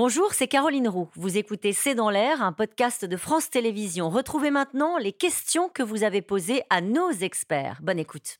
[0.00, 1.08] Bonjour, c'est Caroline Roux.
[1.16, 4.10] Vous écoutez C'est dans l'air, un podcast de France Télévisions.
[4.10, 7.80] Retrouvez maintenant les questions que vous avez posées à nos experts.
[7.82, 8.38] Bonne écoute.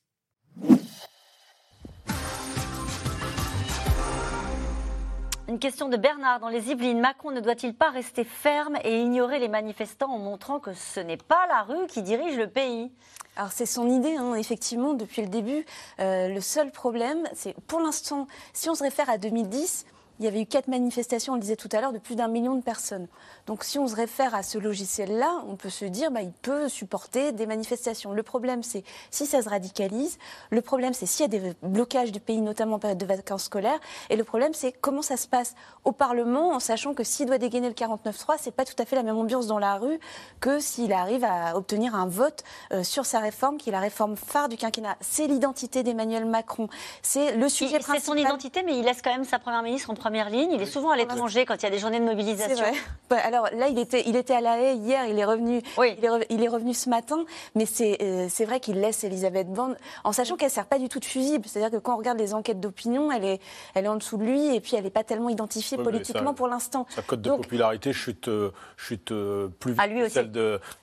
[5.48, 7.00] Une question de Bernard dans les Yvelines.
[7.00, 11.16] Macron ne doit-il pas rester ferme et ignorer les manifestants en montrant que ce n'est
[11.16, 12.92] pas la rue qui dirige le pays?
[13.34, 15.66] Alors c'est son idée, hein, effectivement, depuis le début.
[15.98, 19.86] Euh, le seul problème, c'est pour l'instant, si on se réfère à 2010,
[20.18, 22.28] il y avait eu quatre manifestations, on le disait tout à l'heure, de plus d'un
[22.28, 23.06] million de personnes.
[23.46, 26.68] Donc si on se réfère à ce logiciel-là, on peut se dire bah, il peut
[26.68, 28.12] supporter des manifestations.
[28.12, 30.18] Le problème, c'est si ça se radicalise.
[30.50, 33.44] Le problème, c'est s'il y a des blocages du pays, notamment en période de vacances
[33.44, 33.78] scolaires.
[34.10, 35.54] Et le problème, c'est comment ça se passe
[35.84, 38.96] au Parlement, en sachant que s'il doit dégainer le 49.3, c'est pas tout à fait
[38.96, 39.98] la même ambiance dans la rue
[40.40, 42.42] que s'il arrive à obtenir un vote
[42.72, 44.96] euh, sur sa réforme, qui est la réforme phare du quinquennat.
[45.00, 46.68] C'est l'identité d'Emmanuel Macron.
[47.02, 48.00] C'est le sujet principal.
[48.00, 50.52] C'est son identité, mais il laisse quand même sa première ministre en première ligne.
[50.52, 52.56] Il est souvent à l'étranger quand il y a des journées de mobilisation.
[52.56, 52.72] Vrai.
[53.10, 55.96] Bah, alors là, il était, il était à La Haye hier, il est revenu, oui.
[56.30, 60.12] il, est revenu ce matin, mais c'est euh, c'est vrai qu'il laisse Elisabeth Borne, en
[60.12, 61.44] sachant qu'elle ne sert pas du tout de fusible.
[61.46, 63.40] C'est-à-dire que quand on regarde les enquêtes d'opinion, elle est,
[63.74, 66.48] elle est en dessous de lui, et puis elle n'est pas tellement identifiée politiquement pour
[66.48, 66.86] l'instant.
[66.90, 70.30] Sa cote de popularité chute, euh, chute euh, plus vite que celle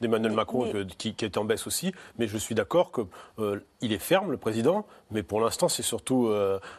[0.01, 1.93] d'Emmanuel Macron, qui, qui, est en baisse aussi.
[2.17, 6.31] Mais je suis d'accord qu'il est ferme, le président, mais pour l'instant, c'est surtout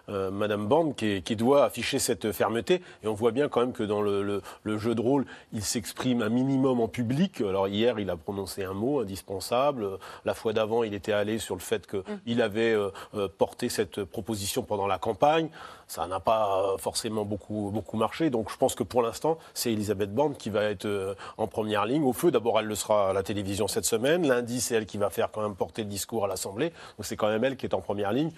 [0.08, 2.82] Madame Borne qui, qui, doit afficher cette fermeté.
[3.02, 6.22] Et on voit bien quand même que dans le, le jeu de rôle, il s'exprime
[6.22, 7.40] un minimum en public.
[7.40, 9.98] Alors hier, il a prononcé un mot indispensable.
[10.24, 12.40] La fois d'avant, il était allé sur le fait qu'il mm.
[12.40, 15.48] avait euh, euh, porté cette proposition pendant la campagne.
[15.88, 18.30] Ça n'a pas euh, forcément beaucoup, beaucoup marché.
[18.30, 22.04] Donc je pense que pour l'instant, c'est Elisabeth Borne qui va être en première ligne.
[22.04, 24.26] Au feu, d'abord, elle le sera à la télévision cette semaine.
[24.26, 26.70] Lundi, c'est elle qui va faire quand même porter le discours à l'Assemblée.
[26.70, 28.30] Donc c'est quand même elle qui est en première ligne.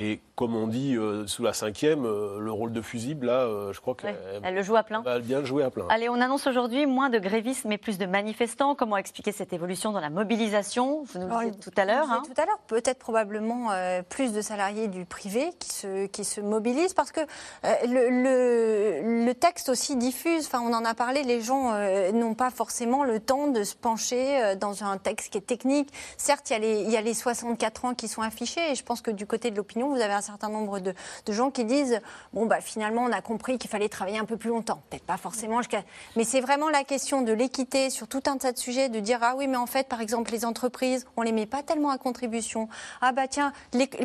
[0.00, 3.72] Et comme on dit euh, sous la cinquième, euh, le rôle de fusible, là, euh,
[3.72, 5.02] je crois qu'elle elle le joue à plein.
[5.02, 5.86] va bien le jouer à plein.
[5.90, 8.76] Allez, on annonce aujourd'hui moins de grévistes mais plus de manifestants.
[8.76, 11.02] Comment expliquer cette évolution dans la mobilisation?
[11.02, 12.08] Vous nous le disiez tout à l'heure.
[12.08, 12.22] Hein.
[12.24, 13.70] Tout à l'heure, peut-être probablement
[14.08, 17.20] plus de salariés du privé qui se, qui se mobilisent parce que
[17.64, 21.72] le, le, texte aussi diffuse, enfin on en a parlé, les gens
[22.12, 25.92] n'ont pas forcément le temps de se pencher dans un texte qui est technique.
[26.16, 28.74] Certes, il y, a les, il y a les 64 ans qui sont affichés et
[28.76, 30.94] je pense que du côté de l'opinion, vous avez un certain nombre de,
[31.28, 32.00] gens qui disent
[32.32, 34.82] bon, bah, finalement, on a compris qu'il fallait travailler un peu plus longtemps.
[34.90, 35.82] Peut-être pas forcément jusqu'à.
[36.16, 39.18] Mais c'est vraiment la question de l'équité sur tout un tas de sujets, de dire
[39.22, 41.98] ah oui, mais en fait, par exemple, les entreprises, on les met pas tellement à
[41.98, 42.68] contribution.
[43.00, 43.52] Ah bah tiens,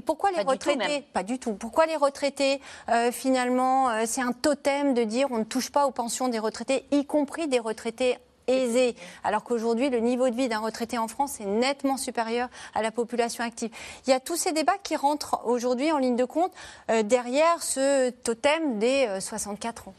[0.06, 1.54] pourquoi les retraités Pas du tout.
[1.54, 5.86] Pourquoi les retraités, euh, finalement, euh, c'est un totem de dire on ne touche pas
[5.86, 8.18] aux pensions des retraités, y compris des retraités
[8.48, 12.82] aisé, alors qu'aujourd'hui, le niveau de vie d'un retraité en France est nettement supérieur à
[12.82, 13.72] la population active.
[14.08, 16.52] Il y a tous ces débats qui rentrent aujourd'hui en ligne de compte
[16.90, 19.94] euh, derrière ce totem des 64 euh, ans.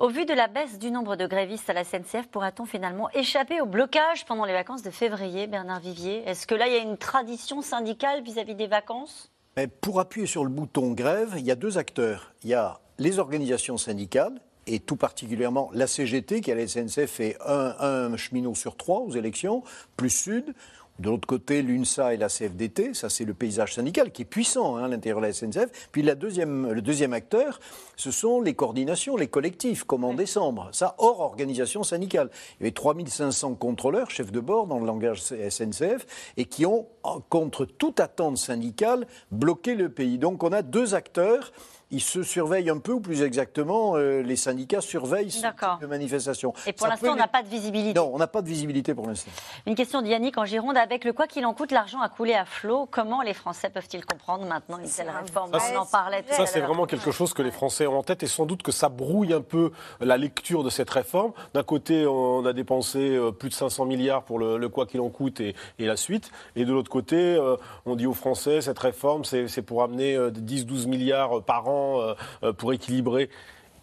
[0.00, 3.60] Au vu de la baisse du nombre de grévistes à la SNCF, pourra-t-on finalement échapper
[3.60, 6.24] au blocage pendant les vacances de février, Bernard Vivier?
[6.26, 9.30] Est-ce que là, il y a une tradition syndicale vis-à-vis des vacances?
[9.80, 12.34] Pour appuyer sur le bouton grève, il y a deux acteurs.
[12.42, 17.10] Il y a les organisations syndicales et tout particulièrement la CGT, qui à la SNCF
[17.10, 19.62] fait un, cheminot sur trois aux élections,
[19.96, 20.54] plus Sud.
[21.00, 24.76] De l'autre côté, l'UNSA et la CFDT, ça c'est le paysage syndical qui est puissant
[24.76, 25.88] hein, à l'intérieur de la SNCF.
[25.90, 27.58] Puis la deuxième, le deuxième acteur,
[27.96, 30.68] ce sont les coordinations, les collectifs, comme en décembre.
[30.70, 32.30] Ça, hors organisation syndicale.
[32.60, 36.86] Il y avait 3500 contrôleurs, chefs de bord dans le langage SNCF, et qui ont,
[37.28, 40.18] contre toute attente syndicale, bloqué le pays.
[40.18, 41.50] Donc on a deux acteurs
[41.94, 45.86] ils se surveillent un peu, ou plus exactement, euh, les syndicats surveillent ce type de
[45.86, 46.52] manifestation.
[46.66, 47.98] Et pour l'instant, on n'a pas de visibilité.
[47.98, 49.30] Non, on n'a pas de visibilité pour l'instant.
[49.64, 50.76] Une question d'Yannick en Gironde.
[50.76, 52.88] Avec le quoi qu'il en coûte, l'argent a coulé à flot.
[52.90, 56.60] Comment les Français peuvent-ils comprendre maintenant une telle réforme On en parlait tout Ça, c'est
[56.60, 59.32] vraiment quelque chose que les Français ont en tête et sans doute que ça brouille
[59.32, 61.32] un peu la lecture de cette réforme.
[61.54, 65.10] D'un côté, on a dépensé euh, plus de 500 milliards pour le, quoi qu'il en
[65.10, 66.32] coûte et, la suite.
[66.56, 67.56] Et de l'autre côté, euh,
[67.86, 72.52] on dit aux Français, cette réforme, c'est pour amener 10-12 milliards par an euh, euh,
[72.52, 73.30] pour équilibrer.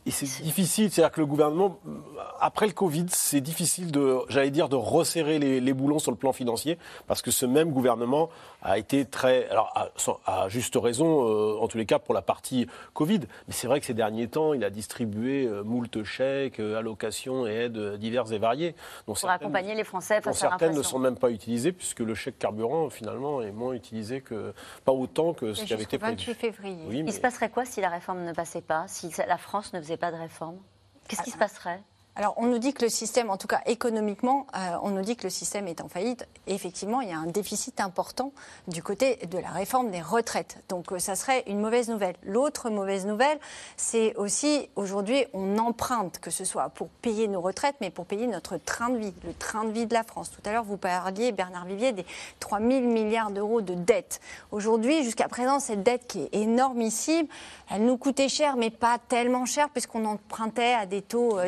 [0.08, 1.78] Et c'est difficile, c'est-à-dire que le gouvernement,
[2.40, 6.34] après le Covid, c'est difficile de, j'allais dire, de resserrer les, boulons sur le plan
[6.34, 8.30] financier, parce que ce même gouvernement
[8.64, 9.72] a été très, alors
[10.26, 13.22] à, juste raison, euh, en tous les cas pour la partie Covid.
[13.48, 17.52] Mais c'est vrai que ces derniers temps, il a distribué euh, moult chèques, allocations et
[17.52, 18.76] aides diverses et variées.
[19.06, 22.90] pour accompagner les Français face certaines ne sont même pas utilisées, puisque le chèque carburant,
[22.90, 24.54] finalement, est moins utilisé que,
[24.84, 26.34] pas autant que ce qui avait été prévu.
[26.34, 26.86] février.
[26.90, 29.91] Il se passerait quoi si la réforme ne passait pas, si la France ne faisait
[29.98, 30.60] pas de réforme.
[31.08, 31.82] Qu'est-ce qui se passerait?
[32.18, 35.16] Alors, on nous dit que le système, en tout cas économiquement, euh, on nous dit
[35.16, 36.28] que le système est en faillite.
[36.46, 38.34] Effectivement, il y a un déficit important
[38.68, 40.62] du côté de la réforme des retraites.
[40.68, 42.16] Donc, euh, ça serait une mauvaise nouvelle.
[42.24, 43.40] L'autre mauvaise nouvelle,
[43.78, 48.28] c'est aussi aujourd'hui, on emprunte, que ce soit pour payer nos retraites, mais pour payer
[48.28, 50.32] notre train de vie, le train de vie de la France.
[50.32, 52.06] Tout à l'heure, vous parliez, Bernard Vivier, des
[52.42, 54.20] 3 000 milliards d'euros de dette.
[54.52, 57.28] Aujourd'hui, jusqu'à présent, cette dette qui est énormissime,
[57.70, 61.48] elle nous coûtait cher, mais pas tellement cher, puisqu'on empruntait à des taux euh,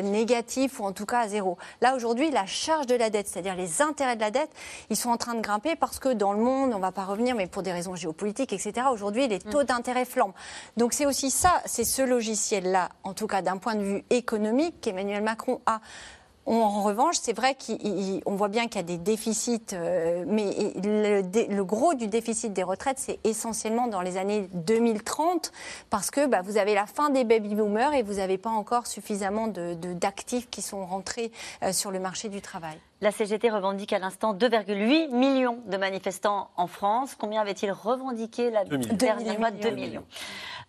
[0.78, 1.58] ou en tout cas à zéro.
[1.80, 4.50] Là, aujourd'hui, la charge de la dette, c'est-à-dire les intérêts de la dette,
[4.90, 7.04] ils sont en train de grimper parce que dans le monde, on ne va pas
[7.04, 9.64] revenir, mais pour des raisons géopolitiques, etc., aujourd'hui, les taux mm.
[9.64, 10.34] d'intérêt flambent.
[10.76, 14.80] Donc c'est aussi ça, c'est ce logiciel-là, en tout cas d'un point de vue économique,
[14.80, 15.80] qu'Emmanuel Macron a
[16.46, 21.62] en revanche, c'est vrai qu'on voit bien qu'il y a des déficits, euh, mais le,
[21.62, 25.52] gros du déficit des retraites, c'est essentiellement dans les années 2030,
[25.90, 29.48] parce que bah, vous avez la fin des baby-boomers et vous n'avez pas encore suffisamment
[29.48, 31.32] d'actifs qui sont rentrés
[31.62, 32.78] euh, sur le marché du travail.
[33.00, 37.14] La CGT revendique à l'instant 2,8 millions de manifestants en France.
[37.18, 40.04] Combien avait-il revendiqué la dernière fois 2 millions?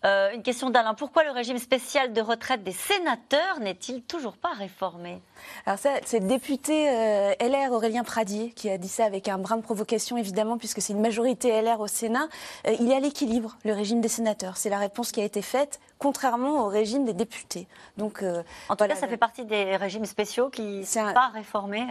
[0.03, 0.93] Euh, une question d'Alain.
[0.93, 5.21] Pourquoi le régime spécial de retraite des sénateurs n'est-il toujours pas réformé?
[5.65, 9.37] Alors ça, c'est le député euh, LR Aurélien Pradier qui a dit ça avec un
[9.37, 12.27] brin de provocation, évidemment, puisque c'est une majorité LR au Sénat.
[12.67, 14.57] Euh, il est à l'équilibre, le régime des sénateurs.
[14.57, 17.67] C'est la réponse qui a été faite, contrairement au régime des députés.
[17.97, 18.23] Donc,
[18.69, 21.85] en tout cas, ça fait partie des régimes spéciaux qui ne sont pas réformés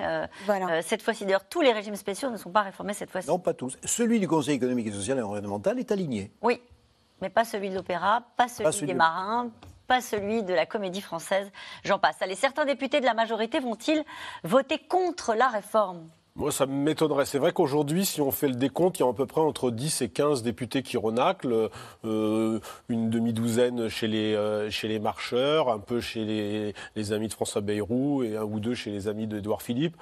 [0.82, 1.24] cette fois-ci.
[1.24, 3.28] D'ailleurs, tous les régimes spéciaux ne sont pas réformés cette fois-ci.
[3.28, 3.76] Non, pas tous.
[3.84, 6.30] Celui du Conseil économique et social et environnemental est aligné.
[6.42, 6.60] Oui,
[7.20, 9.50] mais pas celui de l'opéra, pas celui, des marins,
[9.86, 11.50] pas celui de la comédie française,
[11.84, 12.20] j'en passe.
[12.20, 14.04] Allez, certains députés de la majorité vont-ils
[14.42, 16.08] voter contre la réforme?
[16.36, 17.26] Moi, ça m'étonnerait.
[17.26, 19.70] C'est vrai qu'aujourd'hui, si on fait le décompte, il y a à peu près entre
[19.70, 21.70] 10 et 15 députés qui renaclent,
[22.04, 22.58] euh,
[22.88, 27.32] une demi-douzaine chez les, euh, chez les marcheurs, un peu chez les, les amis de
[27.32, 29.96] François Bayrou et un ou deux chez les amis d'Edouard Philippe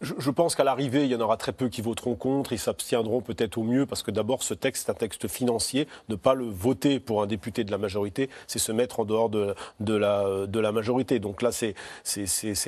[0.00, 2.52] je, pense qu'à l'arrivée, il y en aura très peu qui voteront contre.
[2.52, 5.88] Ils s'abstiendront peut-être au mieux parce que d'abord, ce texte est un texte financier.
[6.08, 9.30] Ne pas le voter pour un député de la majorité, c'est se mettre en dehors
[9.30, 11.18] de, de, la, de la majorité.
[11.18, 11.74] Donc là, c'est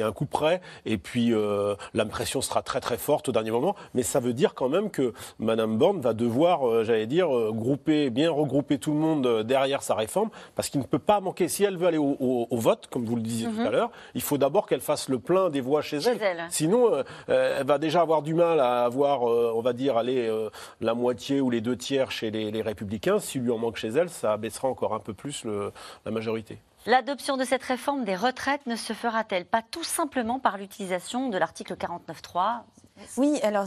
[0.02, 0.60] un coup près.
[0.86, 3.76] Et puis, euh, l'impression sera très très forte au dernier moment.
[3.94, 7.52] Mais ça veut dire quand même que Mme Borne va devoir, euh, j'allais dire, euh,
[7.52, 11.48] grouper, bien regrouper tout le monde derrière sa réforme parce qu'il ne peut pas manquer.
[11.48, 13.66] Si elle veut aller au, vote, comme vous le disiez tout mhm.
[13.66, 16.46] à l'heure, il faut d'abord qu'elle fasse le plein des voix chez, elle.
[16.50, 20.28] Sinon, euh, elle va déjà avoir du mal à avoir, euh, on va dire, aller
[20.28, 20.50] euh,
[20.80, 23.18] la moitié ou les deux tiers chez les, Républicains.
[23.18, 25.44] S'il lui en manque chez elle, ça abaissera encore un peu plus
[26.04, 26.58] la majorité.
[26.86, 31.38] L'adoption de cette réforme des retraites ne se fera-t-elle pas tout simplement par l'utilisation de
[31.38, 32.62] l'article 49.3
[33.16, 33.66] oui, alors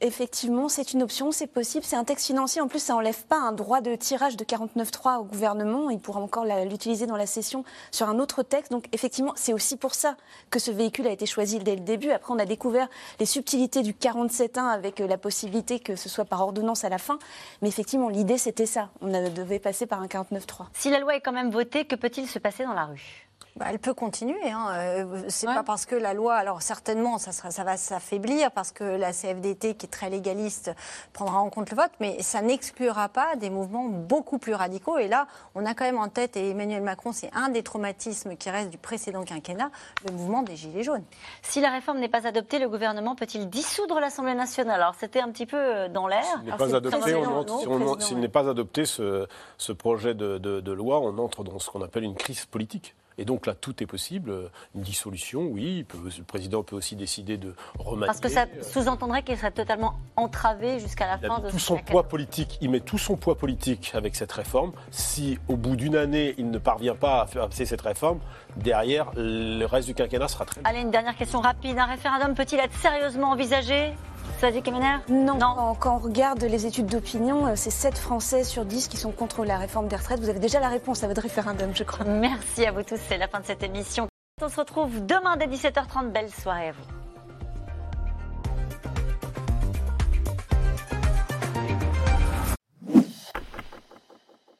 [0.00, 1.84] effectivement, c'est une option, c'est possible.
[1.84, 2.60] C'est un texte financier.
[2.60, 5.90] En plus, ça n'enlève pas un droit de tirage de 49.3 au gouvernement.
[5.90, 8.72] Il pourra encore l'utiliser dans la session sur un autre texte.
[8.72, 10.16] Donc, effectivement, c'est aussi pour ça
[10.50, 12.10] que ce véhicule a été choisi dès le début.
[12.10, 12.88] Après, on a découvert
[13.20, 16.98] les subtilités du 47.1 avec euh, la possibilité que ce soit par ordonnance à la
[16.98, 17.18] fin.
[17.62, 18.90] Mais effectivement, l'idée, c'était ça.
[19.00, 20.66] On devait passer par un 49.3.
[20.72, 23.23] Si la loi est quand même votée, que peut-il se passer dans la rue?
[23.56, 24.50] Bah, elle peut continuer.
[24.50, 24.66] Hein.
[24.72, 28.72] Euh, c'est pas parce que la loi, alors certainement, ça, sera, ça va s'affaiblir parce
[28.72, 30.72] que la CFDT, qui est très légaliste,
[31.12, 34.98] prendra en compte le vote, mais ça n'exclura pas des mouvements beaucoup plus radicaux.
[34.98, 38.36] Et là, on a quand même en tête, et Emmanuel Macron, c'est un des traumatismes
[38.36, 39.70] qui reste du précédent quinquennat,
[40.04, 41.04] le mouvement des Gilets jaunes.
[41.42, 44.80] Si la réforme n'est pas adoptée, le gouvernement peut-il dissoudre l'Assemblée nationale?
[44.80, 46.24] Alors c'était un petit peu euh, dans l'air.
[48.00, 49.28] S'il n'est pas adopté, ce,
[49.58, 52.96] ce projet de, de loi, on entre dans ce qu'on appelle une crise politique.
[53.18, 54.50] Et donc là, tout est possible.
[54.74, 55.86] Une dissolution, oui.
[55.94, 58.06] le président peut aussi décider de remanier.
[58.06, 62.04] Parce que ça sous-entendrait qu'il serait totalement entravé jusqu'à la fin de tout son poids
[62.08, 62.58] politique.
[62.60, 64.72] Il met tout son poids politique avec cette réforme.
[64.90, 68.18] Si au bout d'une année, il ne parvient pas à faire passer cette réforme,
[68.56, 70.60] derrière, le reste du quinquennat sera très.
[70.64, 71.78] Allez, une dernière question rapide.
[71.78, 73.92] Un référendum peut-il être sérieusement envisagé?
[75.08, 75.38] Non.
[75.38, 75.74] non.
[75.78, 79.44] Quand on regarde les études d'opinion, euh, c'est 7 Français sur 10 qui sont contre
[79.44, 80.20] la réforme des retraites.
[80.20, 82.04] Vous avez déjà la réponse à votre référendum, je crois.
[82.04, 82.98] Merci à vous tous.
[83.08, 84.08] C'est la fin de cette émission.
[84.42, 86.10] On se retrouve demain dès 17h30.
[86.10, 87.03] Belle soirée à vous.